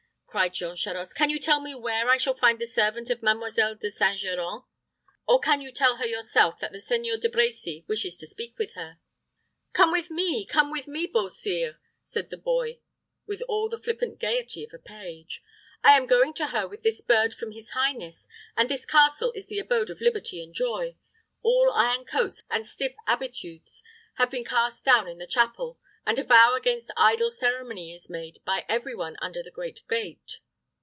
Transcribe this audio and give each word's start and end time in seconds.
cried 0.33 0.53
Jean 0.53 0.77
Charost; 0.77 1.13
"can 1.13 1.29
you 1.29 1.37
tell 1.37 1.59
me 1.59 1.75
where 1.75 2.09
I 2.09 2.15
shall 2.15 2.37
find 2.37 2.57
the 2.57 2.65
servant 2.65 3.09
of 3.09 3.21
Mademoiselle 3.21 3.75
De 3.75 3.91
St. 3.91 4.17
Geran; 4.17 4.61
or 5.27 5.39
can 5.41 5.59
you 5.59 5.73
tell 5.73 5.97
her 5.97 6.05
yourself 6.07 6.57
that 6.61 6.71
the 6.71 6.79
Seigneur 6.79 7.17
de 7.17 7.27
Brecy 7.27 7.85
wishes 7.89 8.15
to 8.15 8.25
speak 8.25 8.57
with 8.57 8.71
her?" 8.75 8.97
"Come 9.73 9.91
with 9.91 10.09
me, 10.09 10.45
come 10.45 10.71
with 10.71 10.87
me, 10.87 11.05
Beau 11.05 11.27
Sire," 11.27 11.81
said 12.01 12.29
the 12.29 12.37
boy, 12.37 12.79
with 13.27 13.41
all 13.49 13.67
the 13.67 13.77
flippant 13.77 14.19
gayety 14.19 14.63
of 14.63 14.71
a 14.73 14.79
page. 14.79 15.43
"I 15.83 15.97
am 15.97 16.05
going 16.07 16.33
to 16.35 16.47
her 16.47 16.65
with 16.65 16.81
this 16.83 17.01
bird 17.01 17.33
from 17.33 17.51
his 17.51 17.71
highness; 17.71 18.29
and 18.55 18.69
this 18.69 18.85
castle 18.85 19.33
is 19.35 19.47
the 19.47 19.59
abode 19.59 19.89
of 19.89 19.99
liberty 19.99 20.41
and 20.41 20.53
joy. 20.53 20.95
All 21.41 21.73
iron 21.75 22.05
coats 22.05 22.41
and 22.49 22.65
stiff 22.65 22.95
habitudes 23.05 23.83
have 24.13 24.31
been 24.31 24.45
cast 24.45 24.85
down 24.85 25.09
in 25.09 25.17
the 25.17 25.27
chapel, 25.27 25.77
and 26.03 26.17
a 26.17 26.23
vow 26.23 26.55
against 26.55 26.91
idle 26.97 27.29
ceremony 27.29 27.93
is 27.93 28.09
made 28.09 28.39
by 28.43 28.65
every 28.67 28.95
one 28.95 29.15
under 29.21 29.43
the 29.43 29.51
great 29.51 29.81
gate." 29.87 30.39